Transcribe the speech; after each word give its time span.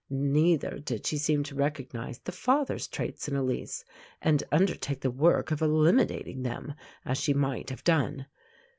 Neither 0.09 0.79
did 0.79 1.05
she 1.05 1.19
seem 1.19 1.43
to 1.43 1.53
recognize 1.53 2.17
the 2.17 2.31
father's 2.31 2.87
traits 2.87 3.27
in 3.27 3.35
Elise, 3.35 3.85
and 4.19 4.43
undertake 4.51 5.01
the 5.01 5.11
work 5.11 5.51
of 5.51 5.61
eliminating 5.61 6.41
them, 6.41 6.73
as 7.05 7.19
she 7.19 7.35
might 7.35 7.69
have 7.69 7.83
done. 7.83 8.25